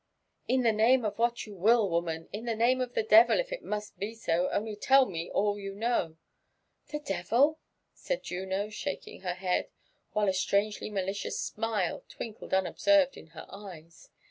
"In 0.47 0.63
the 0.63 0.71
name 0.71 1.05
of 1.05 1.19
what 1.19 1.45
you 1.45 1.53
will, 1.53 1.87
woman^— 1.87 2.27
in 2.33 2.45
the 2.45 2.55
name 2.55 2.81
of 2.81 2.95
the 2.95 3.03
devil, 3.03 3.39
if 3.39 3.53
it 3.53 3.61
must 3.63 3.99
be 3.99 4.15
so,— 4.15 4.49
only 4.51 4.75
tell 4.75 5.05
me 5.05 5.29
all 5.29 5.59
you 5.59 5.75
know."" 5.75 6.17
The 6.91 6.97
devil?" 6.97 7.59
said 7.93 8.23
Juno, 8.23 8.69
sbkaking 8.69 9.21
her 9.21 9.35
head, 9.35 9.69
while 10.13 10.27
a 10.27 10.33
strangely 10.33 10.89
ma 10.89 11.01
licious 11.01 11.39
smile 11.39 12.03
twinkled 12.09 12.51
unobserved 12.51 13.15
ip 13.15 13.29
her 13.33 13.45
eyes. 13.49 14.09